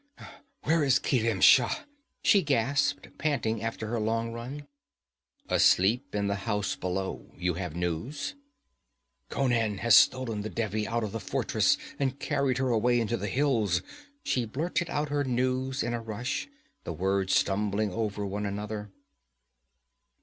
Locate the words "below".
6.75-7.29